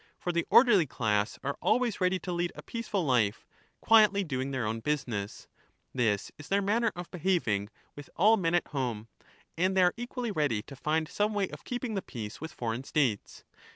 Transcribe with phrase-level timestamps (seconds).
[0.17, 3.37] For the orderly class are always ready to lead a peaceful f^ willing •^*^*^* to
[3.37, 5.47] pay any life, quietly doing their own business;
[5.93, 9.09] this is their manner price for of behaving with all men at home,
[9.59, 12.51] and they are equally ready P®^*» to find some way of keeping the peace with
[12.51, 13.43] foreign States.